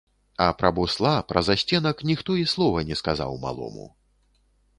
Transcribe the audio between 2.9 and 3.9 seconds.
сказаў малому.